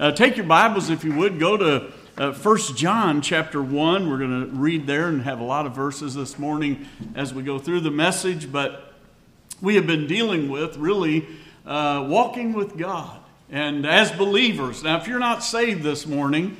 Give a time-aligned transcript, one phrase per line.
[0.00, 4.08] Uh, take your Bibles, if you would, go to uh, 1 John chapter 1.
[4.08, 7.42] We're going to read there and have a lot of verses this morning as we
[7.42, 8.50] go through the message.
[8.50, 8.94] But
[9.60, 11.26] we have been dealing with really
[11.66, 13.20] uh, walking with God.
[13.50, 16.56] And as believers, now if you're not saved this morning,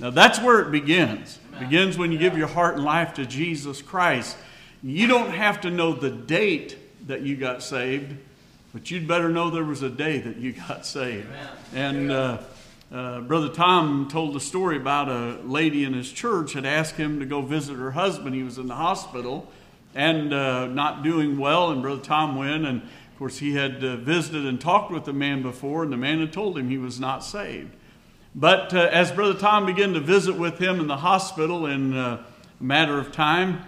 [0.00, 1.38] now that's where it begins.
[1.52, 4.36] It begins when you give your heart and life to Jesus Christ.
[4.82, 6.76] You don't have to know the date
[7.06, 8.16] that you got saved,
[8.72, 11.28] but you'd better know there was a day that you got saved.
[11.72, 12.00] Amen.
[12.00, 12.38] And uh,
[12.92, 17.20] uh, Brother Tom told a story about a lady in his church had asked him
[17.20, 18.34] to go visit her husband.
[18.34, 19.46] He was in the hospital
[19.94, 22.66] and uh, not doing well, and Brother Tom went.
[22.66, 25.96] And of course, he had uh, visited and talked with the man before, and the
[25.96, 27.70] man had told him he was not saved.
[28.34, 32.24] But uh, as Brother Tom began to visit with him in the hospital in uh,
[32.60, 33.62] a matter of time,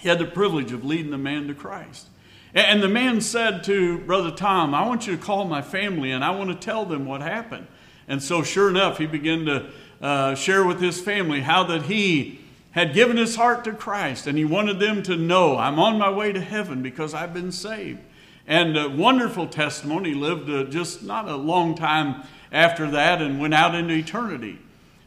[0.00, 2.08] he had the privilege of leading the man to Christ.
[2.54, 6.24] And the man said to Brother Tom, I want you to call my family and
[6.24, 7.66] I want to tell them what happened.
[8.08, 9.70] And so, sure enough, he began to
[10.00, 12.40] uh, share with his family how that he
[12.72, 16.10] had given his heart to Christ and he wanted them to know, I'm on my
[16.10, 18.00] way to heaven because I've been saved.
[18.46, 20.14] And a wonderful testimony.
[20.14, 24.58] Lived uh, just not a long time after that and went out into eternity.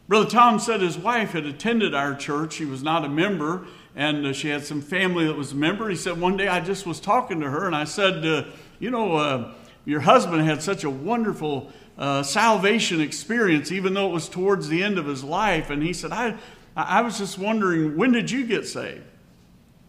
[0.07, 2.53] Brother Tom said his wife had attended our church.
[2.53, 3.65] She was not a member,
[3.95, 5.89] and uh, she had some family that was a member.
[5.89, 8.45] He said, One day I just was talking to her, and I said, uh,
[8.79, 14.13] You know, uh, your husband had such a wonderful uh, salvation experience, even though it
[14.13, 15.69] was towards the end of his life.
[15.69, 16.35] And he said, I,
[16.75, 19.03] I was just wondering, when did you get saved?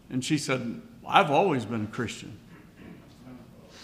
[0.09, 2.37] And she said, I've always been a Christian.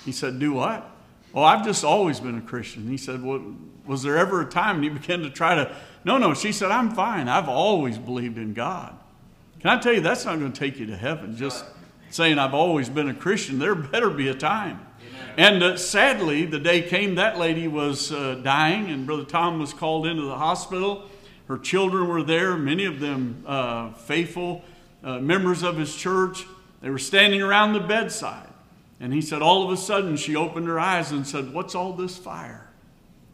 [0.05, 0.89] He said, Do what?
[1.33, 2.87] Oh, I've just always been a Christian.
[2.89, 3.41] He said, Well,
[3.85, 4.83] was there ever a time?
[4.83, 6.33] He began to try to, No, no.
[6.33, 7.27] She said, I'm fine.
[7.27, 8.95] I've always believed in God.
[9.59, 11.37] Can I tell you, that's not going to take you to heaven.
[11.37, 11.63] Just
[12.09, 13.59] saying, I've always been a Christian.
[13.59, 14.85] There better be a time.
[15.37, 19.73] And uh, sadly, the day came that lady was uh, dying, and Brother Tom was
[19.73, 21.09] called into the hospital.
[21.47, 24.63] Her children were there, many of them uh, faithful
[25.03, 26.45] uh, members of his church.
[26.81, 28.47] They were standing around the bedside.
[28.99, 31.93] And he said, all of a sudden, she opened her eyes and said, What's all
[31.93, 32.69] this fire?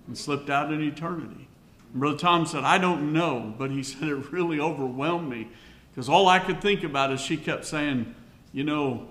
[0.08, 1.48] And slipped out in eternity.
[1.92, 5.50] And Brother Tom said, I don't know, but he said, It really overwhelmed me
[5.92, 8.16] because all I could think about is she kept saying,
[8.54, 9.08] You know,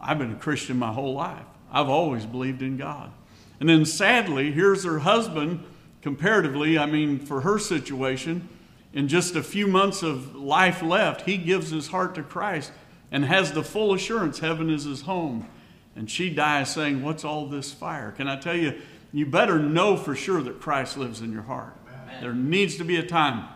[0.00, 1.44] I've been a Christian my whole life.
[1.70, 3.12] I've always believed in God.
[3.60, 5.64] And then sadly, here's her husband,
[6.02, 8.48] comparatively, I mean, for her situation,
[8.92, 12.72] in just a few months of life left, he gives his heart to Christ
[13.10, 15.48] and has the full assurance heaven is his home.
[15.94, 18.12] And she dies saying, What's all this fire?
[18.12, 18.80] Can I tell you,
[19.12, 21.74] you better know for sure that Christ lives in your heart.
[21.88, 22.22] Amen.
[22.22, 23.48] There needs to be a time.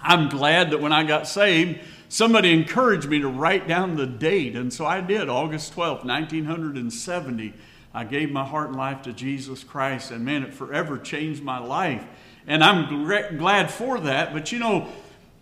[0.00, 1.80] I'm glad that when I got saved,
[2.14, 4.54] somebody encouraged me to write down the date.
[4.54, 7.52] And so I did, August 12th, 1970.
[7.92, 11.58] I gave my heart and life to Jesus Christ, and man, it forever changed my
[11.58, 12.04] life.
[12.46, 13.04] And I'm
[13.36, 14.32] glad for that.
[14.32, 14.88] But you know,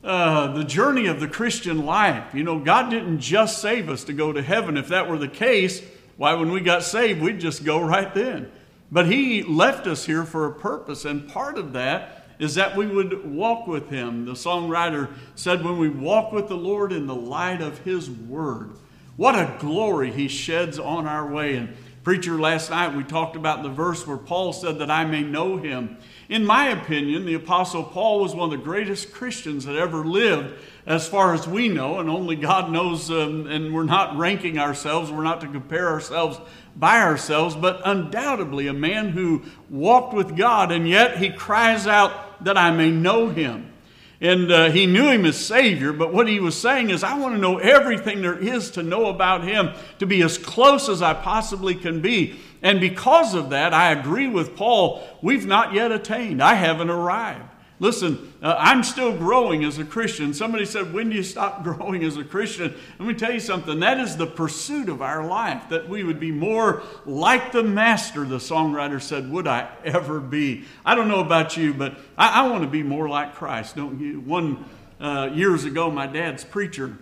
[0.02, 4.14] uh, the journey of the Christian life, you know, God didn't just save us to
[4.14, 4.78] go to heaven.
[4.78, 5.82] If that were the case,
[6.16, 8.50] why, when we got saved, we'd just go right then.
[8.90, 12.88] But He left us here for a purpose, and part of that is that we
[12.88, 14.24] would walk with him.
[14.24, 18.70] The songwriter said, When we walk with the Lord in the light of his word,
[19.16, 21.54] what a glory he sheds on our way.
[21.54, 25.22] And preacher, last night we talked about the verse where Paul said that I may
[25.22, 25.98] know him.
[26.28, 30.54] In my opinion, the Apostle Paul was one of the greatest Christians that ever lived,
[30.84, 35.12] as far as we know, and only God knows, um, and we're not ranking ourselves,
[35.12, 36.40] we're not to compare ourselves
[36.74, 42.31] by ourselves, but undoubtedly a man who walked with God, and yet he cries out,
[42.44, 43.72] that I may know him.
[44.20, 47.34] And uh, he knew him as Savior, but what he was saying is, I want
[47.34, 51.12] to know everything there is to know about him, to be as close as I
[51.12, 52.38] possibly can be.
[52.62, 56.40] And because of that, I agree with Paul, we've not yet attained.
[56.40, 57.51] I haven't arrived.
[57.82, 60.32] Listen, uh, I'm still growing as a Christian.
[60.32, 62.72] Somebody said, When do you stop growing as a Christian?
[63.00, 63.80] Let me tell you something.
[63.80, 68.24] That is the pursuit of our life, that we would be more like the Master,
[68.24, 70.62] the songwriter said, Would I ever be?
[70.84, 73.98] I don't know about you, but I, I want to be more like Christ, don't
[73.98, 74.20] you?
[74.20, 74.64] One
[75.00, 76.96] uh, years ago, my dad's preacher,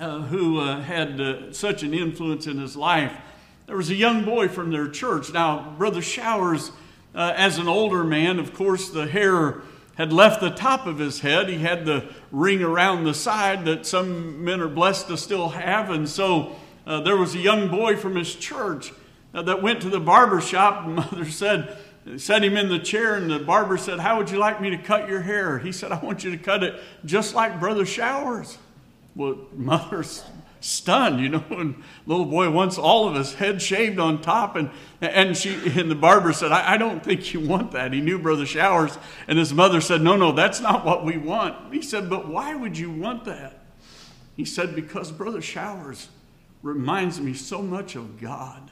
[0.00, 3.12] uh, who uh, had uh, such an influence in his life,
[3.66, 5.32] there was a young boy from their church.
[5.32, 6.70] Now, Brother Showers
[7.14, 9.62] uh, as an older man, of course, the hair
[9.96, 11.48] had left the top of his head.
[11.48, 15.90] He had the ring around the side that some men are blessed to still have.
[15.90, 16.56] And so
[16.86, 18.92] uh, there was a young boy from his church
[19.32, 20.86] uh, that went to the barber shop.
[20.88, 21.78] Mother said,
[22.16, 24.78] set him in the chair, and the barber said, How would you like me to
[24.78, 25.58] cut your hair?
[25.58, 28.58] He said, I want you to cut it just like Brother Showers.
[29.14, 30.04] Well, mother
[30.64, 31.44] stunned, you know.
[31.50, 34.70] And little boy wants all of his head shaved on top, and
[35.00, 37.92] and she and the barber said, I, I don't think you want that.
[37.92, 41.72] He knew Brother Showers, and his mother said, No, no, that's not what we want.
[41.72, 43.60] He said, But why would you want that?
[44.36, 46.08] He said, Because Brother Showers
[46.62, 48.70] reminds me so much of God.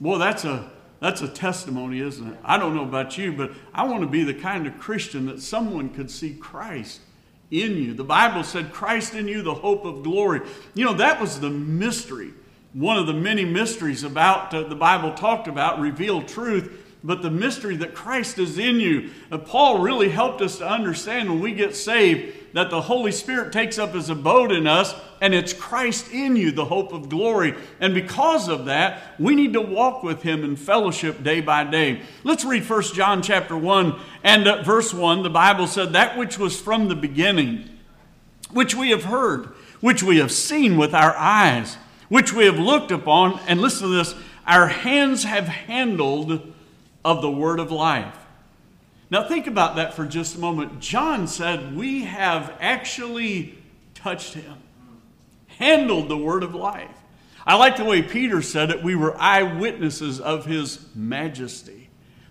[0.00, 0.70] Boy, that's a
[1.00, 2.38] that's a testimony, isn't it?
[2.42, 5.42] I don't know about you, but I want to be the kind of Christian that
[5.42, 7.00] someone could see Christ
[7.50, 7.94] in you.
[7.94, 10.40] The Bible said, Christ in you, the hope of glory.
[10.74, 12.32] You know, that was the mystery.
[12.72, 17.30] One of the many mysteries about uh, the Bible talked about, revealed truth, but the
[17.30, 19.10] mystery that Christ is in you.
[19.30, 23.52] Uh, Paul really helped us to understand when we get saved that the Holy Spirit
[23.52, 27.54] takes up his abode in us, and it's Christ in you, the hope of glory.
[27.80, 32.00] And because of that, we need to walk with him in fellowship day by day.
[32.24, 35.22] Let's read 1 John chapter 1 and uh, verse 1.
[35.22, 37.68] The Bible said, That which was from the beginning,
[38.50, 39.48] which we have heard,
[39.82, 41.76] which we have seen with our eyes,
[42.08, 44.14] which we have looked upon, and listen to this,
[44.46, 46.54] our hands have handled
[47.04, 48.25] of the word of life.
[49.10, 50.80] Now, think about that for just a moment.
[50.80, 53.56] John said, We have actually
[53.94, 54.56] touched him,
[55.46, 56.90] handled the word of life.
[57.46, 58.82] I like the way Peter said it.
[58.82, 61.88] We were eyewitnesses of his majesty.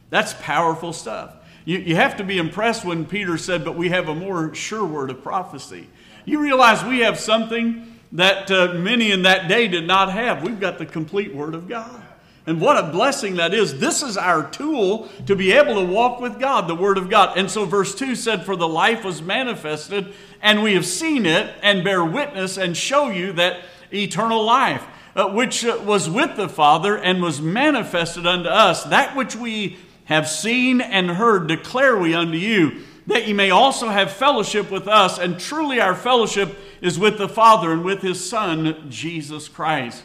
[0.09, 1.35] That's powerful stuff.
[1.63, 4.85] You, you have to be impressed when Peter said, But we have a more sure
[4.85, 5.87] word of prophecy.
[6.25, 10.43] You realize we have something that uh, many in that day did not have.
[10.43, 12.04] We've got the complete word of God.
[12.47, 13.79] And what a blessing that is.
[13.79, 17.37] This is our tool to be able to walk with God, the Word of God.
[17.37, 21.55] And so, verse 2 said, For the life was manifested, and we have seen it,
[21.63, 23.61] and bear witness, and show you that
[23.91, 24.83] eternal life,
[25.15, 28.83] uh, which uh, was with the Father, and was manifested unto us.
[28.83, 33.89] That which we have seen and heard declare we unto you, that ye may also
[33.89, 35.17] have fellowship with us.
[35.17, 40.03] And truly, our fellowship is with the Father and with his Son, Jesus Christ.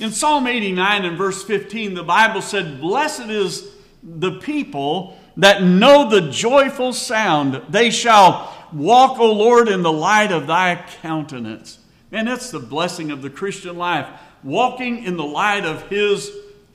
[0.00, 3.72] In Psalm 89 and verse 15, the Bible said, Blessed is
[4.02, 7.60] the people that know the joyful sound.
[7.68, 11.78] They shall walk, O Lord, in the light of thy countenance.
[12.12, 14.08] Man, that's the blessing of the Christian life,
[14.44, 16.30] walking in the light of his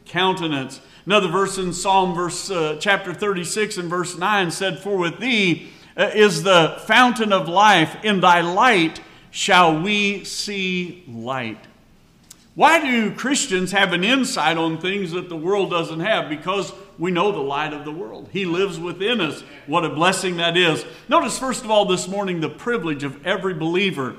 [0.05, 0.81] countenance.
[1.05, 5.69] Another verse in Psalm verse uh, chapter 36 and verse 9 said, For with thee
[5.95, 8.99] uh, is the fountain of life, in thy light
[9.31, 11.67] shall we see light.
[12.55, 16.29] Why do Christians have an insight on things that the world doesn't have?
[16.29, 18.29] Because we know the light of the world.
[18.31, 19.41] He lives within us.
[19.65, 20.85] What a blessing that is.
[21.09, 24.15] Notice, first of all, this morning, the privilege of every believer.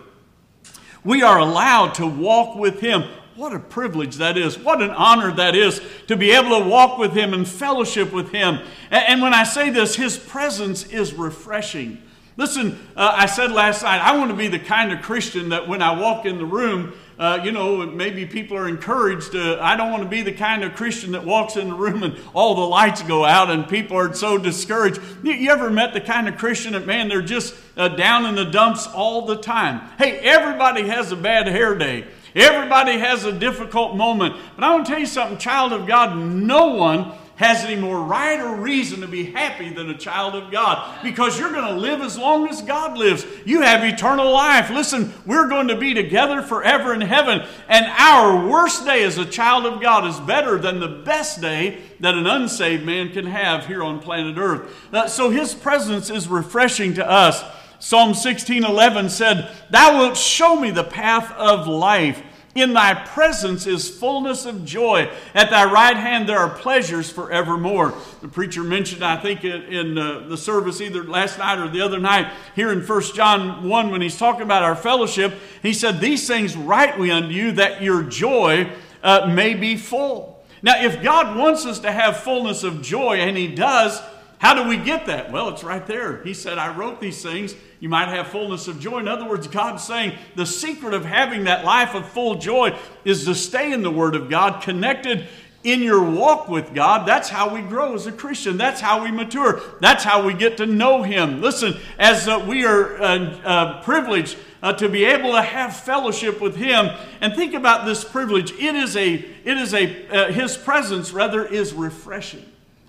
[1.05, 3.05] We are allowed to walk with Him.
[3.37, 4.59] What a privilege that is.
[4.59, 8.33] What an honor that is to be able to walk with Him and fellowship with
[8.33, 8.61] Him.
[8.91, 12.03] And when I say this, His presence is refreshing.
[12.37, 15.69] Listen, uh, I said last night, I want to be the kind of Christian that
[15.69, 19.37] when I walk in the room, uh, you know, maybe people are encouraged.
[19.37, 22.03] Uh, I don't want to be the kind of Christian that walks in the room
[22.03, 25.01] and all the lights go out and people are so discouraged.
[25.23, 28.45] You, ever met the kind of Christian that, man, they're just uh, down in the
[28.45, 29.89] dumps all the time?
[29.97, 32.07] Hey, everybody has a bad hair day.
[32.35, 34.35] Everybody has a difficult moment.
[34.57, 38.01] But I want to tell you something, child of God, no one has any more
[38.01, 41.81] right or reason to be happy than a child of God because you're going to
[41.81, 43.27] live as long as God lives.
[43.45, 44.71] You have eternal life.
[44.71, 49.25] Listen, we're going to be together forever in heaven, and our worst day as a
[49.25, 53.67] child of God is better than the best day that an unsaved man can have
[53.67, 54.73] here on planet Earth.
[54.93, 57.43] Uh, so his presence is refreshing to us.
[57.81, 62.23] Psalm 16:11 said, "Thou wilt show me the path of life."
[62.55, 65.11] In thy presence is fullness of joy.
[65.34, 67.94] At thy right hand there are pleasures forevermore.
[68.23, 71.99] The preacher mentioned, I think, in uh, the service either last night or the other
[71.99, 76.29] night, here in 1 John 1, when he's talking about our fellowship, he said, These
[76.29, 78.70] things write we unto you that your joy
[79.03, 80.44] uh, may be full.
[80.63, 84.01] Now, if God wants us to have fullness of joy, and he does,
[84.44, 85.32] how do we get that?
[85.32, 86.22] Well, it's right there.
[86.22, 88.98] He said, I wrote these things you might have fullness of joy.
[88.98, 93.24] In other words, God's saying the secret of having that life of full joy is
[93.24, 95.29] to stay in the Word of God, connected
[95.63, 97.08] in your walk with God.
[97.08, 98.58] That's how we grow as a Christian.
[98.58, 99.63] That's how we mature.
[99.81, 101.41] That's how we get to know Him.
[101.41, 106.43] Listen, as uh, we are uh, uh, privileged uh, to be able to have fellowship
[106.43, 106.91] with Him,
[107.22, 108.53] and think about this privilege.
[108.53, 112.44] It is a, it is a, uh, His presence rather is refreshing.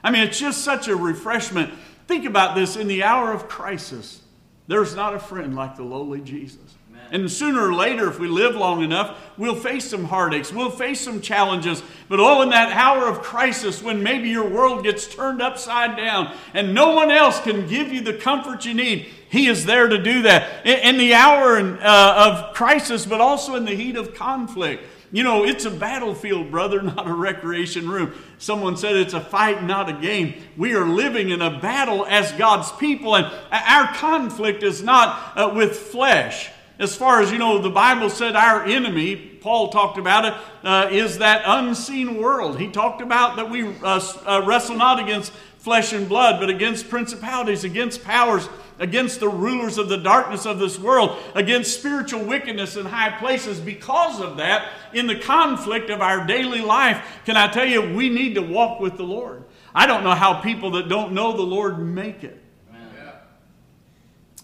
[0.05, 1.73] I mean, it's just such a refreshment.
[2.05, 4.21] Think about this in the hour of crisis.
[4.67, 6.75] There's not a friend like the lowly Jesus.
[6.91, 7.07] Amen.
[7.11, 11.01] And sooner or later, if we live long enough, we'll face some heartaches, we'll face
[11.01, 11.81] some challenges.
[12.07, 16.35] But oh, in that hour of crisis, when maybe your world gets turned upside down
[16.53, 19.97] and no one else can give you the comfort you need, He is there to
[19.97, 20.67] do that.
[20.67, 24.83] In the hour uh, of crisis, but also in the heat of conflict.
[25.15, 28.13] You know, it's a battlefield, brother, not a recreation room.
[28.37, 30.33] Someone said it's a fight, not a game.
[30.57, 35.53] We are living in a battle as God's people, and our conflict is not uh,
[35.55, 36.49] with flesh.
[36.79, 40.33] As far as you know, the Bible said our enemy, Paul talked about it,
[40.65, 42.59] uh, is that unseen world.
[42.59, 46.89] He talked about that we uh, uh, wrestle not against flesh and blood, but against
[46.89, 52.75] principalities, against powers, against the rulers of the darkness of this world, against spiritual wickedness
[52.75, 53.59] in high places.
[53.59, 58.09] Because of that, in the conflict of our daily life, can I tell you, we
[58.09, 59.43] need to walk with the Lord.
[59.73, 62.41] I don't know how people that don't know the Lord make it.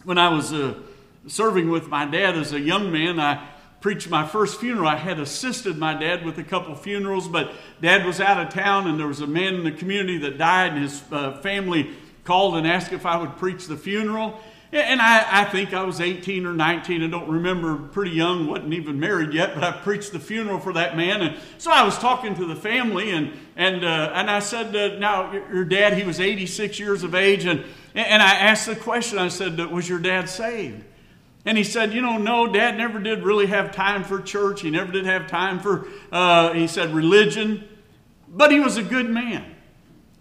[0.04, 0.74] When I was uh,
[1.28, 3.20] serving with my dad as a young man.
[3.20, 3.48] I
[3.80, 4.88] preached my first funeral.
[4.88, 8.88] I had assisted my dad with a couple funerals, but dad was out of town
[8.88, 11.92] and there was a man in the community that died, and his uh, family
[12.24, 14.40] called and asked if I would preach the funeral.
[14.74, 17.04] And I, I, think I was 18 or 19.
[17.04, 20.72] I don't remember, pretty young, wasn't even married yet, but I preached the funeral for
[20.74, 21.22] that man.
[21.22, 24.98] And so I was talking to the family, and, and, uh, and I said, uh,
[24.98, 27.46] Now, your dad, he was 86 years of age.
[27.46, 30.86] And, and I asked the question I said, Was your dad saved?
[31.44, 34.62] And he said, You know, no, dad never did really have time for church.
[34.62, 37.68] He never did have time for, uh, he said, religion.
[38.30, 39.54] But he was a good man.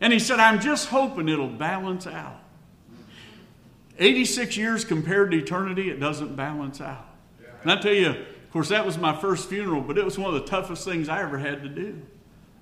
[0.01, 2.41] And he said, I'm just hoping it'll balance out.
[3.99, 7.07] 86 years compared to eternity, it doesn't balance out.
[7.63, 10.35] And I tell you, of course, that was my first funeral, but it was one
[10.35, 12.01] of the toughest things I ever had to do.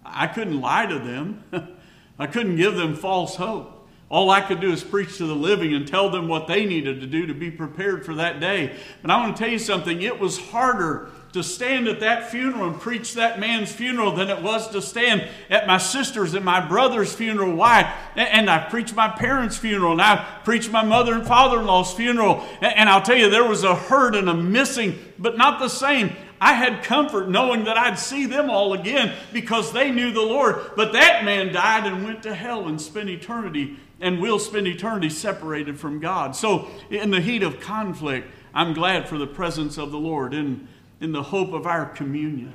[0.04, 1.44] I couldn't lie to them,
[2.18, 3.88] I couldn't give them false hope.
[4.10, 7.02] All I could do is preach to the living and tell them what they needed
[7.02, 8.74] to do to be prepared for that day.
[9.02, 12.68] But I want to tell you something, it was harder to stand at that funeral
[12.68, 16.60] and preach that man's funeral than it was to stand at my sister's and my
[16.60, 17.54] brother's funeral.
[17.54, 17.94] Why?
[18.16, 21.94] And I preached my parents' funeral, and I preached my mother and father in law's
[21.94, 22.44] funeral.
[22.60, 26.14] And I'll tell you, there was a hurt and a missing, but not the same.
[26.40, 30.56] I had comfort knowing that I'd see them all again because they knew the Lord.
[30.76, 35.10] But that man died and went to hell and spent eternity and we'll spend eternity
[35.10, 36.36] separated from God.
[36.36, 40.68] So, in the heat of conflict, I'm glad for the presence of the Lord in,
[41.00, 42.54] in the hope of our communion.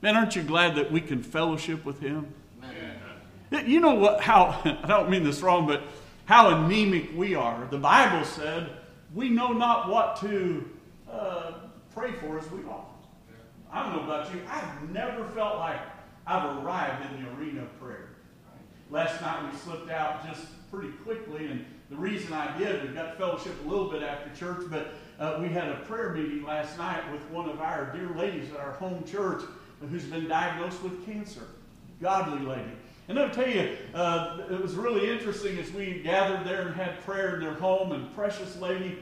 [0.00, 2.32] Man, aren't you glad that we can fellowship with Him?
[2.62, 3.68] Amen.
[3.68, 4.20] You know what?
[4.20, 5.82] How I don't mean this wrong, but
[6.24, 7.66] how anemic we are.
[7.70, 8.70] The Bible said
[9.14, 10.68] we know not what to
[11.10, 11.52] uh,
[11.94, 12.88] pray for as we ought.
[13.70, 14.40] I don't know about you.
[14.48, 15.80] I've never felt like
[16.26, 18.10] I've arrived in the arena of prayer.
[18.90, 21.46] Last night we slipped out just pretty quickly.
[21.46, 25.38] And the reason I did, we got fellowship a little bit after church, but uh,
[25.40, 28.72] we had a prayer meeting last night with one of our dear ladies at our
[28.72, 29.42] home church
[29.90, 31.46] who's been diagnosed with cancer.
[32.00, 32.72] Godly lady.
[33.08, 37.00] And I'll tell you, uh, it was really interesting as we gathered there and had
[37.04, 38.98] prayer in their home, and precious lady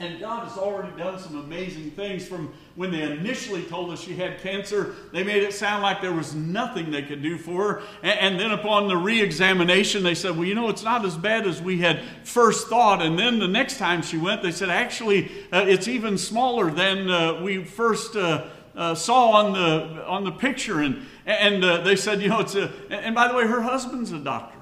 [0.00, 4.14] and God has already done some amazing things from when they initially told us she
[4.14, 4.94] had cancer.
[5.12, 7.82] They made it sound like there was nothing they could do for her.
[8.04, 11.48] And, then upon the re examination, they said, Well, you know, it's not as bad
[11.48, 13.02] as we had first thought.
[13.02, 17.10] And then the next time she went, they said, Actually, uh, it's even smaller than
[17.10, 18.16] uh, we first.
[18.16, 22.38] Uh, uh, saw on the on the picture, and and uh, they said, you know,
[22.38, 22.70] it's a.
[22.90, 24.57] And by the way, her husband's a doctor.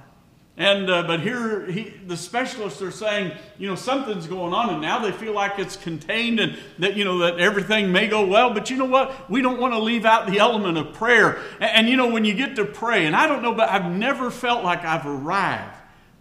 [0.59, 4.81] And uh, but here he, the specialists are saying, you know, something's going on, and
[4.81, 8.55] now they feel like it's contained, and that you know that everything may go well.
[8.55, 9.29] But you know what?
[9.29, 11.39] We don't want to leave out the element of prayer.
[11.61, 13.93] And, and you know, when you get to pray, and I don't know, but I've
[13.93, 15.77] never felt like I've arrived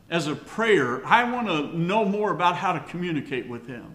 [0.09, 1.05] as a prayer.
[1.05, 3.93] I want to know more about how to communicate with Him.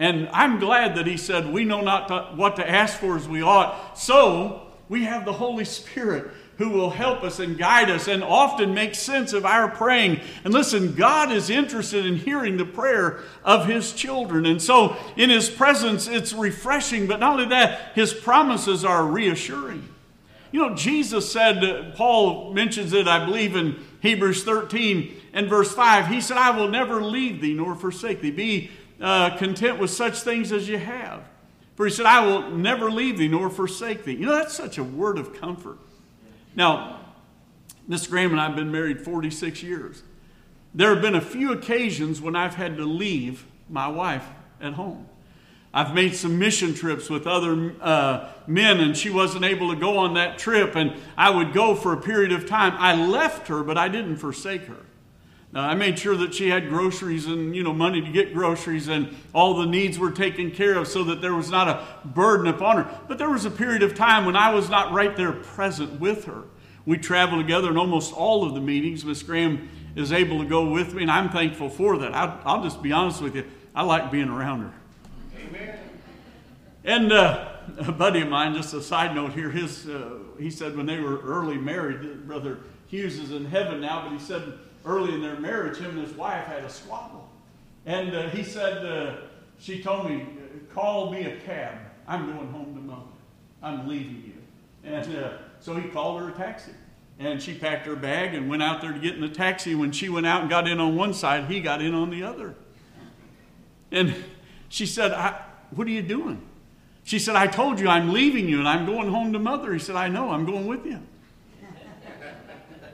[0.00, 3.28] And I'm glad that He said, "We know not to, what to ask for as
[3.28, 8.06] we ought." So we have the Holy Spirit who will help us and guide us
[8.06, 10.20] and often make sense of our praying.
[10.44, 14.44] And listen, God is interested in hearing the prayer of His children.
[14.44, 19.88] And so, in His presence, it's refreshing, but not only that, His promises are reassuring.
[20.52, 26.08] You know, Jesus said, Paul mentions it, I believe, in Hebrews 13 and verse 5.
[26.08, 28.32] He said, I will never leave thee nor forsake thee.
[28.32, 31.22] Be uh, content with such things as you have.
[31.74, 34.12] For he said, I will never leave thee nor forsake thee.
[34.12, 35.78] You know, that's such a word of comfort.
[36.54, 37.00] Now,
[37.86, 40.02] Miss Graham and I have been married 46 years.
[40.74, 44.26] There have been a few occasions when I've had to leave my wife
[44.60, 45.06] at home.
[45.72, 49.98] I've made some mission trips with other uh, men, and she wasn't able to go
[49.98, 52.74] on that trip, and I would go for a period of time.
[52.76, 54.84] I left her, but I didn't forsake her.
[55.52, 58.86] Uh, I made sure that she had groceries and you know money to get groceries
[58.86, 62.46] and all the needs were taken care of so that there was not a burden
[62.46, 63.00] upon her.
[63.08, 66.24] But there was a period of time when I was not right there present with
[66.26, 66.44] her.
[66.86, 69.04] We traveled together in almost all of the meetings.
[69.04, 72.14] Miss Graham is able to go with me, and I'm thankful for that.
[72.14, 73.44] I, will just be honest with you.
[73.74, 74.72] I like being around her.
[75.48, 75.78] Amen.
[76.84, 80.76] And uh, a buddy of mine, just a side note here, his uh, he said
[80.76, 85.14] when they were early married, brother Hughes is in heaven now, but he said early
[85.14, 87.28] in their marriage, him and his wife had a squabble.
[87.86, 89.16] And uh, he said, uh,
[89.58, 90.26] she told me,
[90.72, 91.78] call me a cab.
[92.06, 93.02] I'm going home to mother.
[93.62, 94.90] I'm leaving you.
[94.90, 96.72] And uh, so he called her a taxi.
[97.18, 99.74] And she packed her bag and went out there to get in the taxi.
[99.74, 102.22] When she went out and got in on one side, he got in on the
[102.22, 102.54] other.
[103.92, 104.14] And
[104.70, 105.12] she said,
[105.70, 106.40] What are you doing?
[107.04, 109.72] She said, I told you I'm leaving you and I'm going home to mother.
[109.72, 111.00] He said, I know, I'm going with you.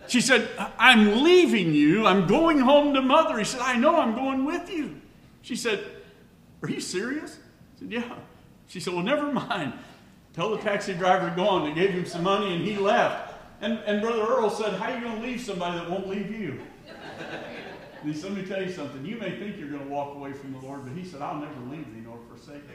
[0.08, 0.48] She said,
[0.78, 2.06] I'm leaving you.
[2.06, 3.38] I'm going home to mother.
[3.38, 5.00] He said, I know, I'm going with you.
[5.42, 5.84] She said,
[6.62, 7.38] Are you serious?
[7.76, 8.14] I said, Yeah.
[8.68, 9.72] She said, Well, never mind.
[10.32, 11.64] Tell the taxi driver to go on.
[11.64, 13.34] They gave him some money and he left.
[13.60, 16.30] And, and Brother Earl said, How are you going to leave somebody that won't leave
[16.30, 16.60] you?
[18.04, 19.04] He said, Let me tell you something.
[19.04, 21.40] You may think you're going to walk away from the Lord, but He said, I'll
[21.40, 22.74] never leave thee nor forsake thee.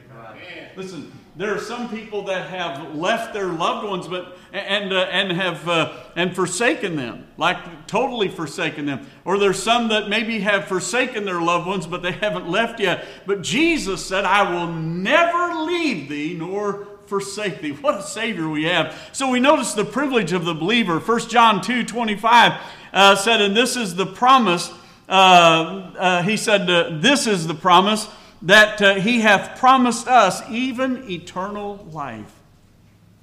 [0.76, 5.32] Listen, there are some people that have left their loved ones, but and uh, and
[5.32, 9.06] have uh, and forsaken them, like totally forsaken them.
[9.24, 13.04] Or there's some that maybe have forsaken their loved ones, but they haven't left yet.
[13.26, 17.72] But Jesus said, "I will never leave thee nor forsake thee.
[17.72, 19.10] What a Savior we have.
[19.12, 20.98] So we notice the privilege of the believer.
[20.98, 22.60] 1 John 2 25
[22.92, 24.72] uh, said, And this is the promise
[25.08, 28.08] uh, uh, he said, uh, This is the promise
[28.42, 32.32] that uh, he hath promised us, even eternal life.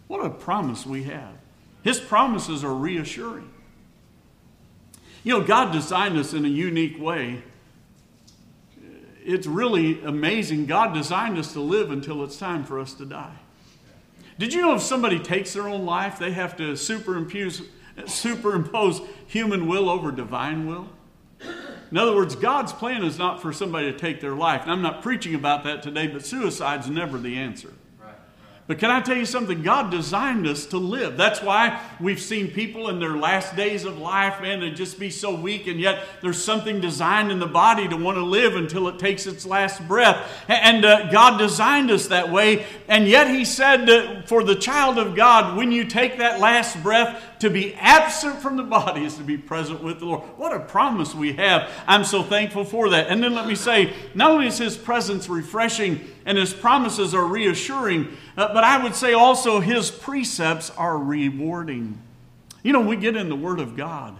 [0.07, 1.33] What a promise we have.
[1.83, 3.49] His promises are reassuring.
[5.23, 7.43] You know, God designed us in a unique way.
[9.23, 10.65] It's really amazing.
[10.65, 13.35] God designed us to live until it's time for us to die.
[14.39, 17.61] Did you know if somebody takes their own life, they have to superimpose,
[18.05, 20.87] superimpose human will over divine will?
[21.91, 24.61] In other words, God's plan is not for somebody to take their life.
[24.63, 27.73] And I'm not preaching about that today, but suicide's never the answer.
[28.69, 29.63] But can I tell you something?
[29.63, 31.17] God designed us to live.
[31.17, 35.09] That's why we've seen people in their last days of life, man, they just be
[35.09, 38.87] so weak, and yet there's something designed in the body to want to live until
[38.87, 40.23] it takes its last breath.
[40.47, 42.67] And uh, God designed us that way.
[42.87, 46.83] And yet He said uh, for the child of God, when you take that last
[46.83, 50.21] breath, to be absent from the body is to be present with the Lord.
[50.37, 51.69] What a promise we have.
[51.87, 53.07] I'm so thankful for that.
[53.07, 57.25] And then let me say, not only is His presence refreshing and His promises are
[57.25, 61.97] reassuring, uh, but I would say also His precepts are rewarding.
[62.61, 64.19] You know, we get in the Word of God.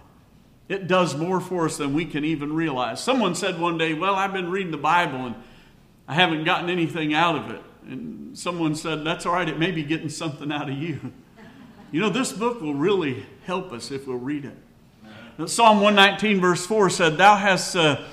[0.68, 3.02] It does more for us than we can even realize.
[3.02, 5.34] Someone said one day, Well, I've been reading the Bible and
[6.08, 7.62] I haven't gotten anything out of it.
[7.86, 11.12] And someone said, That's all right, it may be getting something out of you.
[11.92, 15.48] You know, this book will really help us if we'll read it.
[15.48, 18.04] Psalm 119, verse 4 said, Thou hast uh,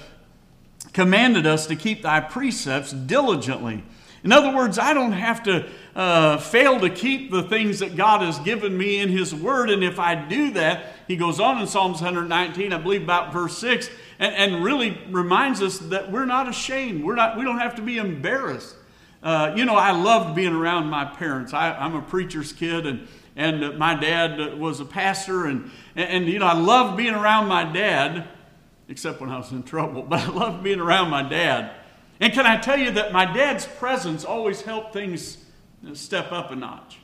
[0.94, 3.84] commanded us to keep thy precepts diligently.
[4.24, 8.22] In other words, I don't have to uh, fail to keep the things that God
[8.22, 9.70] has given me in His Word.
[9.70, 13.60] And if I do that, He goes on in Psalms 119, I believe about verse
[13.60, 17.04] 6, and, and really reminds us that we're not ashamed.
[17.04, 18.76] We're not, we don't have to be embarrassed.
[19.22, 21.54] Uh, you know, I loved being around my parents.
[21.54, 26.28] I, I'm a preacher's kid, and and my dad was a pastor, and, and, and,
[26.28, 28.28] you know, I loved being around my dad,
[28.89, 31.71] except when I was in trouble, but I loved being around my dad.
[32.19, 35.38] And can I tell you that my dad's presence always helped things
[35.93, 36.97] step up a notch?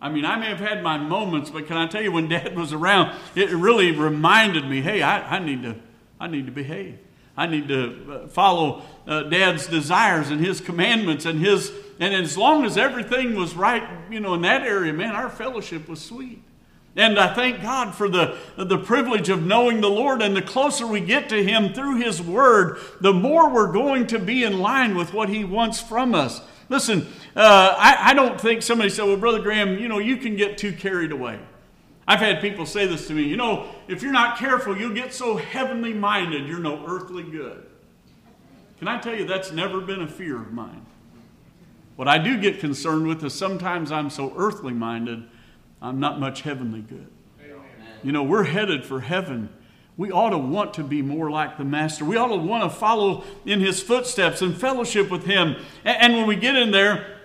[0.00, 2.56] I mean, I may have had my moments, but can I tell you, when dad
[2.56, 5.76] was around, it really reminded me hey, I, I, need, to,
[6.18, 6.98] I need to behave.
[7.36, 12.36] I need to uh, follow uh, dad's desires and his commandments and his and as
[12.36, 16.42] long as everything was right, you know, in that area, man, our fellowship was sweet.
[16.94, 20.22] And I thank God for the, the privilege of knowing the Lord.
[20.22, 24.18] And the closer we get to Him through His Word, the more we're going to
[24.18, 26.40] be in line with what He wants from us.
[26.68, 30.36] Listen, uh, I, I don't think somebody said, well, Brother Graham, you know, you can
[30.36, 31.38] get too carried away.
[32.08, 35.12] I've had people say this to me, you know, if you're not careful, you'll get
[35.12, 37.66] so heavenly minded, you're no earthly good.
[38.78, 40.86] Can I tell you, that's never been a fear of mine.
[41.96, 45.24] What I do get concerned with is sometimes I'm so earthly minded,
[45.82, 47.08] I'm not much heavenly good.
[47.42, 47.58] Amen.
[48.02, 49.48] You know, we're headed for heaven.
[49.96, 52.04] We ought to want to be more like the Master.
[52.04, 55.56] We ought to want to follow in His footsteps and fellowship with Him.
[55.84, 57.15] And when we get in there,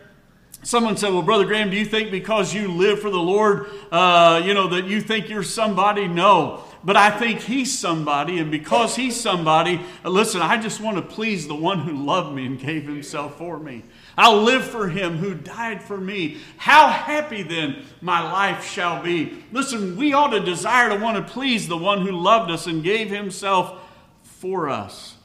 [0.64, 4.42] Someone said, Well, Brother Graham, do you think because you live for the Lord, uh,
[4.46, 6.08] you know, that you think you're somebody?
[6.08, 6.64] No.
[6.84, 11.04] But I think he's somebody, and because he's somebody, uh, listen, I just want to
[11.04, 13.84] please the one who loved me and gave himself for me.
[14.18, 16.40] I'll live for him who died for me.
[16.58, 19.44] How happy then my life shall be.
[19.52, 22.84] Listen, we ought to desire to want to please the one who loved us and
[22.84, 23.80] gave himself
[24.24, 25.18] for us.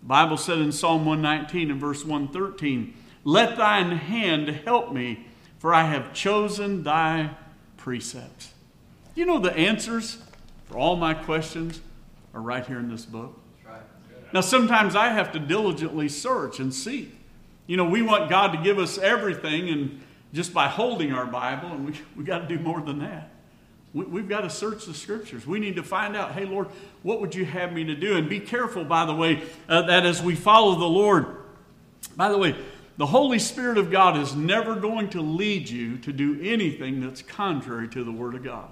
[0.00, 5.26] The Bible said in Psalm 119 and verse 113, Let thine hand help me,
[5.58, 7.30] for I have chosen thy
[7.76, 8.52] precepts.
[9.14, 10.18] You know the answers
[10.66, 11.80] for all my questions
[12.32, 13.38] are right here in this book.
[14.32, 17.12] Now, sometimes I have to diligently search and seek.
[17.66, 20.00] You know, we want God to give us everything, and
[20.32, 23.30] just by holding our Bible, and we, we got to do more than that.
[23.92, 25.48] We, have got to search the scriptures.
[25.48, 26.68] We need to find out, hey, Lord,
[27.02, 28.16] what would you have me to do?
[28.16, 31.26] And be careful, by the way, uh, that as we follow the Lord,
[32.16, 32.54] by the way,
[33.00, 37.22] the Holy Spirit of God is never going to lead you to do anything that's
[37.22, 38.68] contrary to the Word of God.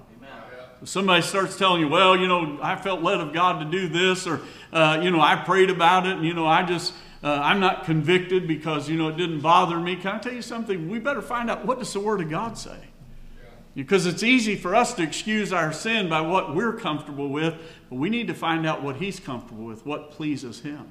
[0.82, 3.88] If somebody starts telling you, well, you know, I felt led of God to do
[3.88, 6.92] this, or, uh, you know, I prayed about it, and, you know, I just,
[7.24, 9.96] uh, I'm not convicted because, you know, it didn't bother me.
[9.96, 10.90] Can I tell you something?
[10.90, 12.78] We better find out what does the Word of God say?
[13.74, 17.54] Because it's easy for us to excuse our sin by what we're comfortable with,
[17.88, 20.86] but we need to find out what He's comfortable with, what pleases Him.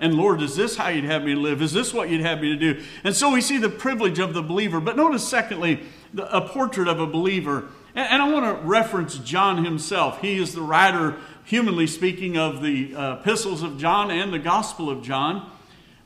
[0.00, 1.62] And Lord, is this how you'd have me live?
[1.62, 2.82] Is this what you'd have me to do?
[3.04, 4.80] And so we see the privilege of the believer.
[4.80, 5.80] But notice, secondly,
[6.18, 7.68] a portrait of a believer.
[7.94, 10.20] And I want to reference John himself.
[10.20, 14.90] He is the writer, humanly speaking, of the uh, epistles of John and the Gospel
[14.90, 15.50] of John.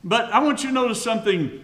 [0.03, 1.61] But I want you to notice something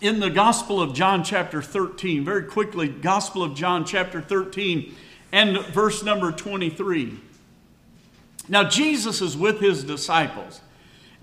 [0.00, 2.24] in the Gospel of John, chapter 13.
[2.24, 4.94] Very quickly, Gospel of John, chapter 13,
[5.32, 7.18] and verse number 23.
[8.48, 10.60] Now, Jesus is with his disciples.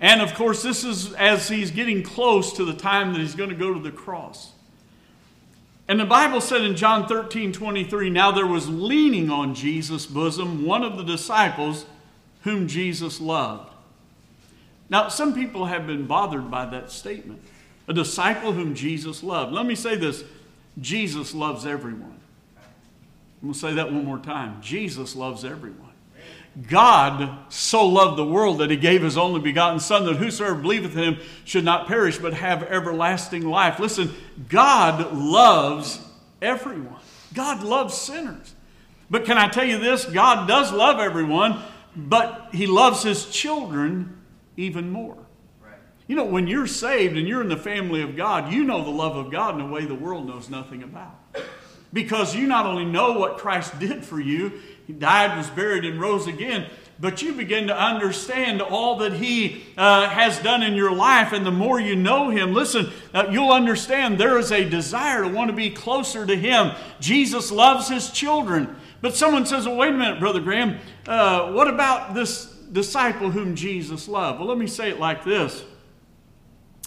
[0.00, 3.50] And of course, this is as he's getting close to the time that he's going
[3.50, 4.52] to go to the cross.
[5.88, 10.64] And the Bible said in John 13 23, now there was leaning on Jesus' bosom
[10.64, 11.86] one of the disciples
[12.42, 13.72] whom Jesus loved.
[14.90, 17.40] Now, some people have been bothered by that statement.
[17.88, 19.52] A disciple whom Jesus loved.
[19.52, 20.24] Let me say this
[20.80, 22.20] Jesus loves everyone.
[23.40, 24.60] I'm going to say that one more time.
[24.60, 25.87] Jesus loves everyone.
[26.66, 30.96] God so loved the world that he gave his only begotten Son, that whosoever believeth
[30.96, 33.78] in him should not perish, but have everlasting life.
[33.78, 34.12] Listen,
[34.48, 36.00] God loves
[36.42, 37.00] everyone.
[37.34, 38.54] God loves sinners.
[39.10, 40.04] But can I tell you this?
[40.04, 41.62] God does love everyone,
[41.94, 44.20] but he loves his children
[44.56, 45.16] even more.
[46.06, 48.90] You know, when you're saved and you're in the family of God, you know the
[48.90, 51.14] love of God in a way the world knows nothing about.
[51.92, 56.00] Because you not only know what Christ did for you, he died, was buried, and
[56.00, 56.66] rose again.
[56.98, 61.32] But you begin to understand all that He uh, has done in your life.
[61.32, 65.28] And the more you know Him, listen, uh, you'll understand there is a desire to
[65.28, 66.72] want to be closer to Him.
[67.00, 68.74] Jesus loves His children.
[69.02, 73.54] But someone says, well, wait a minute, Brother Graham, uh, what about this disciple whom
[73.54, 74.38] Jesus loved?
[74.40, 75.64] Well, let me say it like this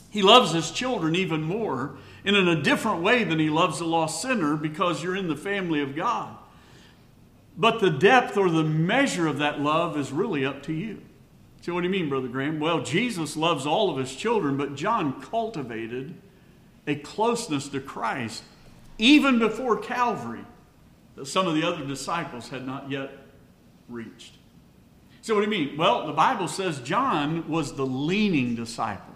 [0.09, 3.85] He loves His children even more and in a different way than He loves a
[3.85, 6.35] lost sinner because you're in the family of God.
[7.57, 11.01] But the depth or the measure of that love is really up to you.
[11.61, 12.59] So, what do you mean, Brother Graham?
[12.59, 16.15] Well, Jesus loves all of his children, but John cultivated
[16.87, 18.43] a closeness to Christ
[18.97, 20.45] even before Calvary
[21.15, 23.11] that some of the other disciples had not yet
[23.87, 24.33] reached.
[25.21, 25.77] So, what do you mean?
[25.77, 29.13] Well, the Bible says John was the leaning disciple.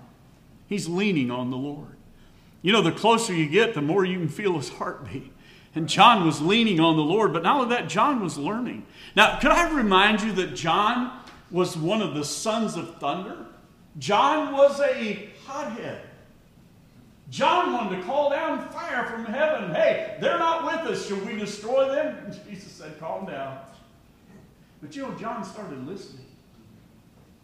[0.68, 1.96] He's leaning on the Lord.
[2.62, 5.32] You know, the closer you get, the more you can feel his heartbeat.
[5.76, 8.86] And John was leaning on the Lord, but not only that, John was learning.
[9.16, 11.20] Now, could I remind you that John
[11.52, 13.46] was one of the sons of thunder?
[14.00, 16.02] John was a hothead.
[17.30, 19.74] John wanted to call down fire from heaven.
[19.74, 21.08] Hey, they're not with us.
[21.08, 22.32] Should we destroy them?
[22.50, 23.60] Jesus said, Calm down.
[24.82, 26.25] But you know, John started listening.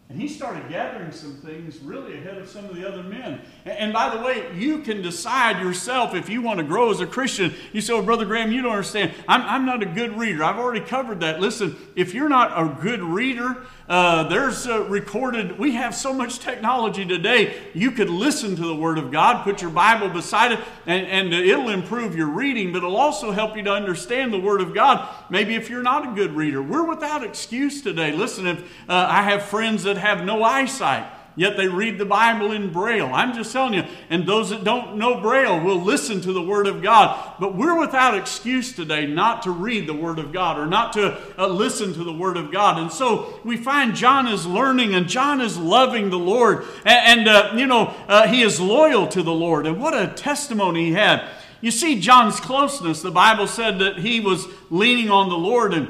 [0.08, 3.40] And he started gathering some things really ahead of some of the other men.
[3.64, 7.06] And by the way, you can decide yourself if you want to grow as a
[7.06, 7.54] Christian.
[7.72, 9.14] You say, well, Brother Graham, you don't understand.
[9.26, 10.44] I'm, I'm not a good reader.
[10.44, 11.40] I've already covered that.
[11.40, 16.38] Listen, if you're not a good reader, uh, there's uh, recorded, we have so much
[16.38, 17.60] technology today.
[17.74, 21.34] You could listen to the Word of God, put your Bible beside it, and, and
[21.34, 25.08] it'll improve your reading, but it'll also help you to understand the Word of God.
[25.30, 28.12] Maybe if you're not a good reader, we're without excuse today.
[28.12, 32.52] Listen, if uh, I have friends that have no eyesight, yet they read the Bible
[32.52, 33.10] in Braille.
[33.12, 36.66] I'm just telling you, and those that don't know Braille will listen to the Word
[36.66, 37.34] of God.
[37.40, 41.18] But we're without excuse today not to read the Word of God or not to
[41.38, 42.78] uh, listen to the Word of God.
[42.78, 46.64] And so we find John is learning and John is loving the Lord.
[46.84, 49.66] And, and uh, you know, uh, he is loyal to the Lord.
[49.66, 51.28] And what a testimony he had.
[51.62, 53.02] You see John's closeness.
[53.02, 55.72] The Bible said that he was leaning on the Lord.
[55.72, 55.88] And,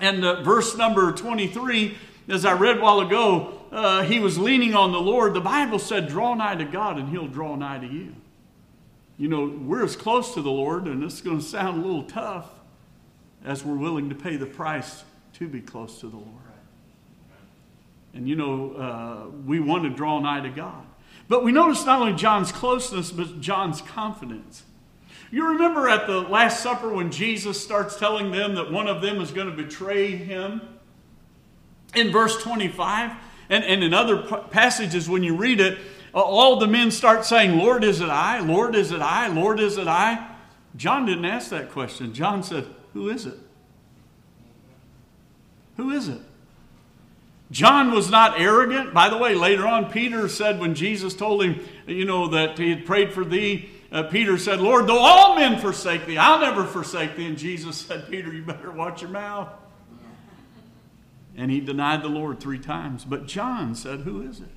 [0.00, 1.96] and uh, verse number 23,
[2.30, 6.08] as I read while ago, uh, he was leaning on the Lord, the Bible said,
[6.08, 8.14] Draw nigh to God and he'll draw nigh to you.
[9.16, 12.04] You know, we're as close to the Lord, and it's going to sound a little
[12.04, 12.48] tough
[13.44, 16.26] as we're willing to pay the price to be close to the Lord.
[18.14, 20.84] And you know, uh, we want to draw nigh to God.
[21.28, 24.64] But we notice not only John's closeness, but John's confidence.
[25.30, 29.20] You remember at the Last Supper when Jesus starts telling them that one of them
[29.20, 30.60] is going to betray him?
[31.94, 33.12] In verse 25,
[33.48, 35.78] and, and in other passages, when you read it,
[36.14, 38.40] all the men start saying, Lord, is it I?
[38.40, 39.28] Lord, is it I?
[39.28, 40.28] Lord, is it I?
[40.76, 42.14] John didn't ask that question.
[42.14, 43.38] John said, Who is it?
[45.76, 46.20] Who is it?
[47.50, 48.94] John was not arrogant.
[48.94, 52.70] By the way, later on, Peter said when Jesus told him, you know, that he
[52.70, 56.64] had prayed for thee, uh, Peter said, Lord, though all men forsake thee, I'll never
[56.64, 57.26] forsake thee.
[57.26, 59.48] And Jesus said, Peter, you better watch your mouth
[61.40, 63.06] and he denied the Lord three times.
[63.06, 64.50] But John said, Who is it?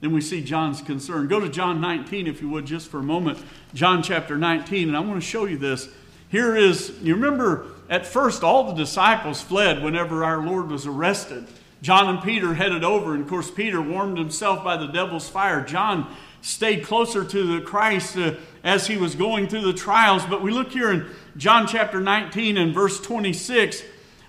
[0.00, 1.28] Then we see John's concern.
[1.28, 3.38] Go to John 19, if you would, just for a moment.
[3.74, 5.88] John chapter 19, and I want to show you this.
[6.30, 11.46] Here is, you remember, at first all the disciples fled whenever our Lord was arrested.
[11.82, 15.62] John and Peter headed over, and of course, Peter warmed himself by the devil's fire.
[15.62, 16.10] John
[16.40, 20.24] stayed closer to the Christ uh, as he was going through the trials.
[20.24, 21.06] But we look here in
[21.36, 23.82] John chapter 19 and verse 26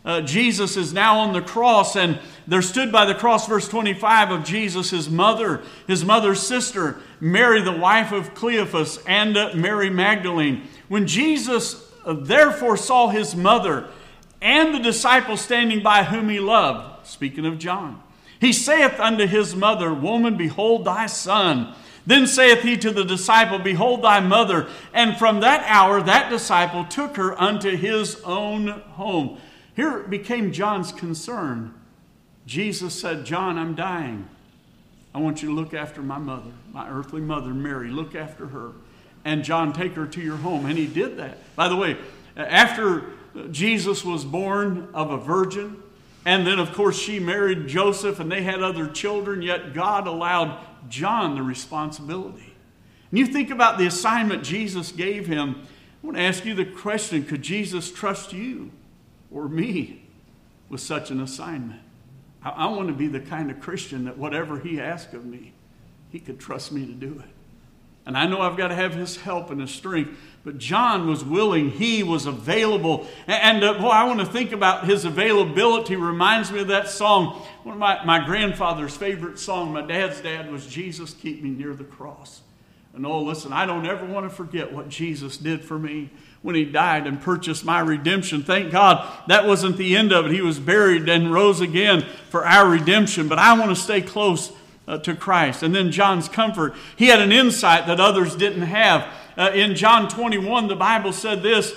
[0.06, 4.30] uh, Jesus is now on the cross, and there stood by the cross, verse 25,
[4.30, 9.90] of Jesus, his mother, his mother's sister, Mary, the wife of Cleophas, and uh, Mary
[9.90, 10.68] Magdalene.
[10.88, 13.88] When Jesus uh, therefore saw his mother
[14.42, 18.02] and the disciple standing by whom he loved, speaking of John,
[18.40, 21.74] he saith unto his mother, Woman, behold thy son.
[22.06, 24.68] Then saith he to the disciple, Behold thy mother.
[24.94, 29.40] And from that hour that disciple took her unto his own home.
[29.76, 31.74] Here became John's concern.
[32.46, 34.28] Jesus said, John, I'm dying.
[35.14, 37.90] I want you to look after my mother, my earthly mother, Mary.
[37.90, 38.72] Look after her.
[39.24, 40.66] And John, take her to your home.
[40.66, 41.56] And he did that.
[41.56, 41.98] By the way,
[42.36, 43.12] after
[43.52, 45.82] Jesus was born of a virgin,
[46.26, 50.60] and then, of course, she married Joseph and they had other children, yet God allowed
[50.90, 52.54] John the responsibility.
[53.12, 55.62] And you think about the assignment Jesus gave him.
[56.04, 58.72] I want to ask you the question could Jesus trust you?
[59.36, 60.02] Or me
[60.70, 61.82] with such an assignment.
[62.44, 65.54] I, I want to be the kind of Christian that whatever he asked of me,
[66.10, 67.30] he could trust me to do it.
[68.08, 70.18] And I know I've got to have his help and his strength.
[70.44, 73.08] But John was willing, he was available.
[73.26, 75.96] And, uh, boy, I want to think about his availability.
[75.96, 79.74] Reminds me of that song, one of my, my grandfather's favorite song.
[79.74, 82.42] My dad's dad was Jesus, Keep Me Near the Cross.
[82.94, 86.12] And oh, listen, I don't ever want to forget what Jesus did for me
[86.46, 88.44] when he died and purchased my redemption.
[88.44, 90.32] Thank God that wasn't the end of it.
[90.32, 93.28] He was buried and rose again for our redemption.
[93.28, 94.52] But I want to stay close
[94.88, 95.64] uh, to Christ.
[95.64, 96.76] And then John's comfort.
[96.96, 99.12] He had an insight that others didn't have.
[99.36, 101.74] Uh, in John 21, the Bible said this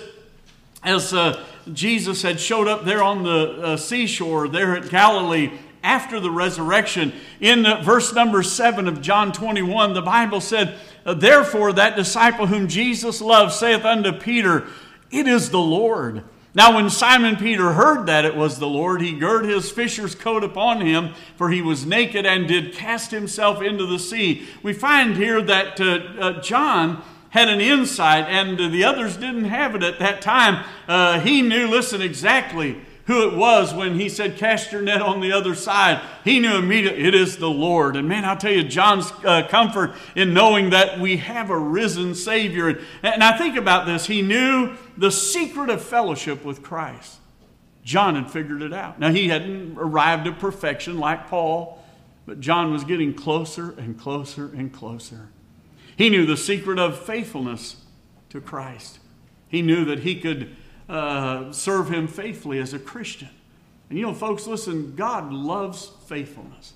[0.84, 5.50] as uh, Jesus had showed up there on the uh, seashore there at Galilee
[5.82, 7.12] after the resurrection.
[7.40, 12.68] In uh, verse number 7 of John 21, the Bible said, Therefore, that disciple whom
[12.68, 14.66] Jesus loved saith unto Peter,
[15.10, 16.24] It is the Lord.
[16.54, 20.42] Now, when Simon Peter heard that it was the Lord, he girt his fisher's coat
[20.42, 24.48] upon him, for he was naked, and did cast himself into the sea.
[24.62, 25.84] We find here that uh,
[26.18, 30.64] uh, John had an insight, and uh, the others didn't have it at that time.
[30.88, 35.20] Uh, he knew, listen, exactly who it was when he said, Cast your net on
[35.20, 35.98] the other side.
[36.24, 37.96] He knew immediately it is the Lord.
[37.96, 42.14] And man, I'll tell you, John's uh, comfort in knowing that we have a risen
[42.14, 42.68] Savior.
[42.68, 44.06] And, and I think about this.
[44.06, 47.16] He knew the secret of fellowship with Christ.
[47.82, 49.00] John had figured it out.
[49.00, 51.82] Now, he hadn't arrived at perfection like Paul,
[52.26, 55.30] but John was getting closer and closer and closer.
[55.96, 57.76] He knew the secret of faithfulness
[58.28, 58.98] to Christ.
[59.48, 60.54] He knew that he could
[60.88, 63.28] uh, serve Him faithfully as a Christian.
[63.88, 66.74] And you know, folks, listen, God loves faithfulness.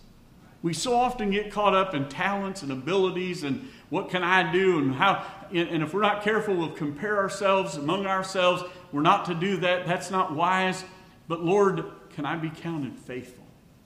[0.62, 4.78] We so often get caught up in talents and abilities and what can I do
[4.78, 8.62] and how, and if we're not careful, we'll compare ourselves among ourselves.
[8.92, 9.86] We're not to do that.
[9.86, 10.84] That's not wise.
[11.28, 13.41] But Lord, can I be counted faithful?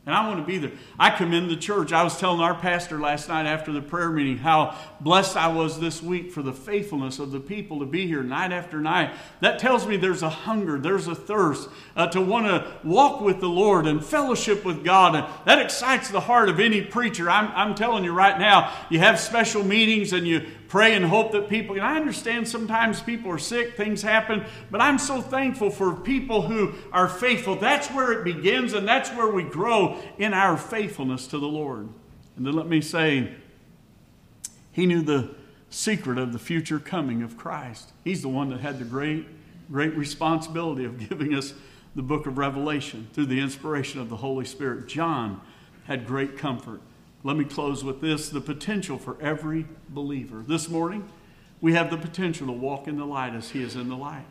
[0.07, 0.71] And I want to be there.
[1.01, 1.93] I commend the church.
[1.93, 5.81] I was telling our pastor last night after the prayer meeting how blessed I was
[5.81, 9.13] this week for the faithfulness of the people to be here night after night.
[9.41, 13.41] That tells me there's a hunger, there's a thirst uh, to want to walk with
[13.41, 15.17] the Lord and fellowship with God.
[15.17, 17.29] And that excites the heart of any preacher.
[17.29, 21.33] I'm, I'm telling you right now, you have special meetings and you pray and hope
[21.33, 25.71] that people, and I understand sometimes people are sick, things happen, but I'm so thankful
[25.71, 27.57] for people who are faithful.
[27.57, 31.89] That's where it begins, and that's where we grow in our faithfulness to the Lord.
[32.37, 33.33] And then let me say,
[34.73, 35.31] he knew the
[35.71, 37.93] secret of the future coming of Christ.
[38.05, 39.27] He's the one that had the great,
[39.71, 41.55] great responsibility of giving us
[41.95, 44.87] the book of Revelation through the inspiration of the Holy Spirit.
[44.87, 45.41] John
[45.85, 46.81] had great comfort
[47.27, 50.45] let me close with this the potential for every believer.
[50.47, 51.09] This morning,
[51.61, 54.27] we have the potential to walk in the light as He is in the light.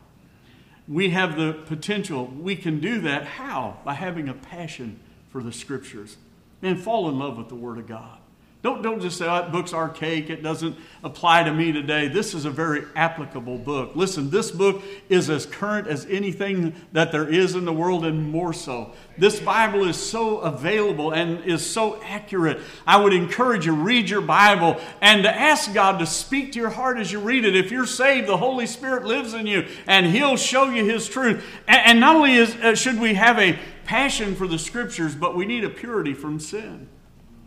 [0.87, 3.25] We have the potential, we can do that.
[3.25, 3.79] How?
[3.83, 4.97] By having a passion
[5.29, 6.15] for the Scriptures
[6.61, 8.17] and fall in love with the Word of God.
[8.65, 12.07] Don't, don't just say, oh, that book's archaic, it doesn't apply to me today.
[12.07, 13.95] This is a very applicable book.
[13.95, 18.27] Listen, this book is as current as anything that there is in the world, and
[18.31, 18.91] more so.
[19.19, 22.59] This Bible is so available and is so accurate.
[22.87, 26.71] I would encourage you, read your Bible and to ask God to speak to your
[26.71, 27.55] heart as you read it.
[27.55, 31.45] If you're saved, the Holy Spirit lives in you, and He'll show you His truth.
[31.67, 35.45] And, not only is, uh, should we have a passion for the Scriptures, but we
[35.45, 36.89] need a purity from sin.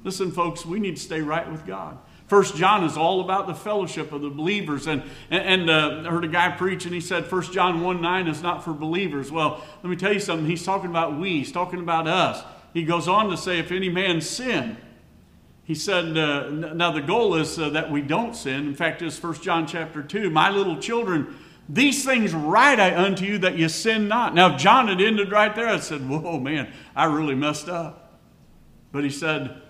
[0.04, 1.98] Listen, folks, we need to stay right with God.
[2.28, 4.86] First John is all about the fellowship of the believers.
[4.86, 8.28] And, and uh, I heard a guy preach and he said, First John 1 9
[8.28, 9.32] is not for believers.
[9.32, 10.46] Well, let me tell you something.
[10.46, 12.44] He's talking about we, he's talking about us.
[12.74, 14.76] He goes on to say, If any man sin,
[15.64, 18.66] he said, uh, now the goal is uh, that we don't sin.
[18.66, 20.30] In fact, it's First John chapter 2.
[20.30, 21.34] My little children,
[21.68, 24.34] these things write I unto you that you sin not.
[24.34, 28.18] Now, if John had ended right there, I said, Whoa, man, I really messed up.
[28.92, 29.60] But he said,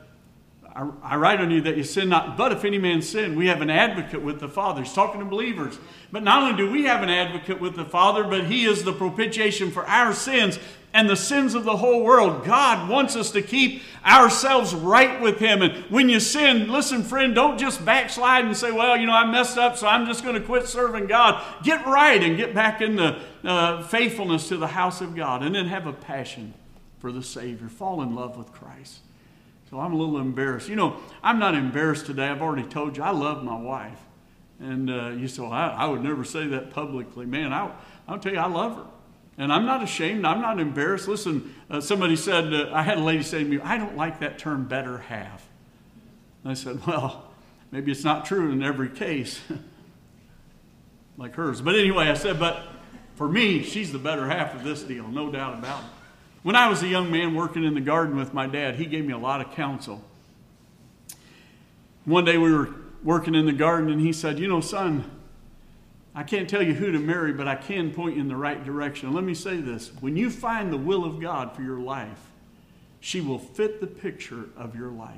[0.79, 2.37] I, I write on you that you sin not.
[2.37, 4.83] But if any man sin, we have an advocate with the Father.
[4.83, 5.77] He's talking to believers.
[6.13, 8.93] But not only do we have an advocate with the Father, but He is the
[8.93, 10.59] propitiation for our sins
[10.95, 12.45] and the sins of the whole world.
[12.45, 15.63] God wants us to keep ourselves right with Him.
[15.63, 19.29] And when you sin, listen, friend, don't just backslide and say, well, you know, I
[19.29, 21.45] messed up, so I'm just going to quit serving God.
[21.65, 25.57] Get right and get back in the uh, faithfulness to the house of God and
[25.57, 26.55] then have a passion
[27.01, 27.69] for the Savior.
[27.69, 29.01] Fall in love with Christ.
[29.71, 30.69] So I'm a little embarrassed.
[30.69, 32.29] You know, I'm not embarrassed today.
[32.29, 34.01] I've already told you I love my wife.
[34.61, 37.27] And uh, you say, well, I, I, would never say that publicly.
[37.27, 37.71] Man, I,
[38.09, 38.87] I'll tell you, I love her.
[39.37, 40.25] And I'm not ashamed.
[40.25, 41.07] I'm not embarrassed.
[41.07, 44.19] Listen, uh, somebody said, uh, I had a lady say to me, I don't like
[44.21, 45.47] that term better half.
[46.43, 47.31] And I said, well,
[47.71, 49.41] maybe it's not true in every case
[51.17, 51.61] like hers.
[51.61, 52.63] But anyway, I said, but
[53.15, 55.91] for me, she's the better half of this deal, no doubt about it.
[56.43, 59.05] When I was a young man working in the garden with my dad, he gave
[59.05, 60.05] me a lot of counsel.
[62.05, 62.71] One day we were
[63.03, 65.11] working in the garden and he said, You know, son,
[66.15, 68.65] I can't tell you who to marry, but I can point you in the right
[68.65, 69.13] direction.
[69.13, 72.31] Let me say this when you find the will of God for your life,
[73.01, 75.17] she will fit the picture of your life.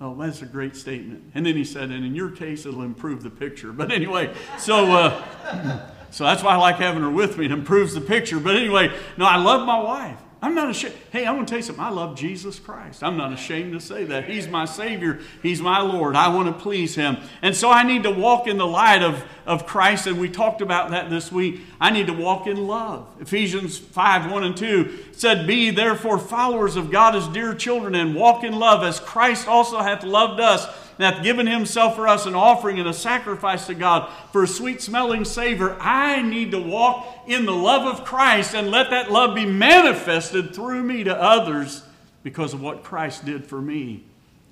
[0.00, 1.24] Oh, that's a great statement.
[1.34, 3.72] And then he said, and in your case, it'll improve the picture.
[3.72, 4.92] But anyway, so.
[4.92, 7.46] Uh, So that's why I like having her with me.
[7.46, 8.40] It improves the picture.
[8.40, 10.18] But anyway, no, I love my wife.
[10.40, 10.94] I'm not ashamed.
[11.10, 11.82] Hey, I want to tell you something.
[11.82, 13.02] I love Jesus Christ.
[13.02, 14.26] I'm not ashamed to say that.
[14.26, 15.18] He's my Savior.
[15.42, 16.14] He's my Lord.
[16.14, 17.16] I want to please Him.
[17.42, 20.06] And so I need to walk in the light of, of Christ.
[20.06, 21.62] And we talked about that this week.
[21.80, 23.08] I need to walk in love.
[23.20, 28.14] Ephesians 5 1 and 2 said, Be therefore followers of God as dear children and
[28.14, 30.68] walk in love as Christ also hath loved us
[30.98, 34.48] and hath given himself for us an offering and a sacrifice to God for a
[34.48, 35.76] sweet smelling savor.
[35.80, 40.54] I need to walk in the love of Christ and let that love be manifested
[40.54, 41.82] through me to others
[42.22, 44.04] because of what Christ did for me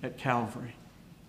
[0.03, 0.77] at Calvary.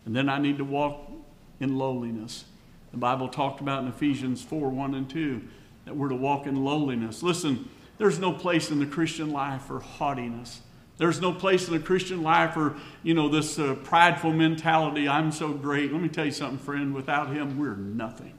[0.05, 1.11] And then I need to walk
[1.59, 2.45] in lowliness.
[2.91, 5.41] The Bible talked about in Ephesians 4 1 and 2
[5.85, 7.23] that we're to walk in lowliness.
[7.23, 10.61] Listen, there's no place in the Christian life for haughtiness.
[10.97, 15.31] There's no place in the Christian life for, you know, this uh, prideful mentality, I'm
[15.31, 15.91] so great.
[15.91, 16.93] Let me tell you something, friend.
[16.93, 18.33] Without Him, we're nothing.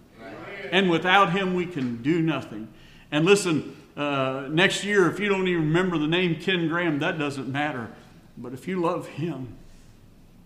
[0.72, 2.68] And without Him, we can do nothing.
[3.12, 7.18] And listen, uh, next year, if you don't even remember the name Ken Graham, that
[7.18, 7.90] doesn't matter.
[8.36, 9.56] But if you love Him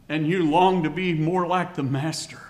[0.08, 2.40] and you long to be more like the Master,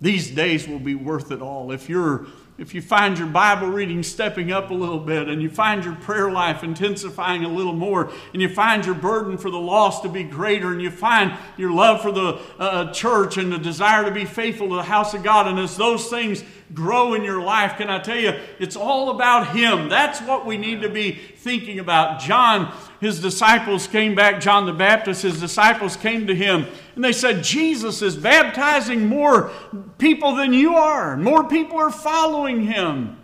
[0.00, 1.70] these days will be worth it all.
[1.70, 2.26] If you're
[2.58, 5.94] if you find your Bible reading stepping up a little bit, and you find your
[5.94, 10.08] prayer life intensifying a little more, and you find your burden for the lost to
[10.08, 14.10] be greater, and you find your love for the uh, church and the desire to
[14.10, 16.42] be faithful to the house of God, and as those things
[16.74, 19.88] grow in your life, can I tell you, it's all about Him.
[19.88, 22.20] That's what we need to be thinking about.
[22.20, 22.74] John,
[23.06, 26.66] his disciples came back, John the Baptist, his disciples came to him,
[26.96, 29.52] and they said, Jesus is baptizing more
[29.98, 31.16] people than you are.
[31.16, 33.16] More people are following him.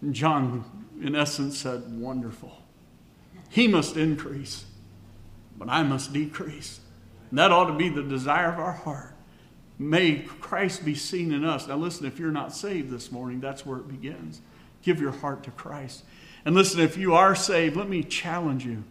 [0.00, 0.64] And John,
[1.00, 2.52] in essence, said, Wonderful.
[3.48, 4.64] He must increase,
[5.56, 6.80] but I must decrease.
[7.30, 9.14] And that ought to be the desire of our heart.
[9.78, 11.68] May Christ be seen in us.
[11.68, 14.40] Now, listen, if you're not saved this morning, that's where it begins.
[14.82, 16.02] Give your heart to Christ.
[16.48, 18.82] And listen, if you are saved, let me challenge you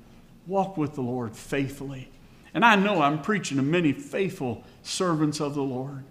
[0.46, 2.08] walk with the Lord faithfully.
[2.54, 6.04] And I know I'm preaching to many faithful servants of the Lord.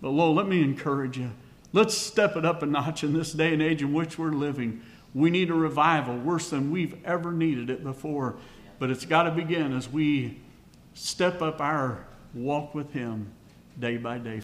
[0.00, 1.32] But, Lord, let me encourage you.
[1.72, 4.80] Let's step it up a notch in this day and age in which we're living.
[5.12, 8.36] We need a revival worse than we've ever needed it before.
[8.78, 10.38] But it's got to begin as we
[10.94, 13.32] step up our walk with Him
[13.76, 14.38] day by day.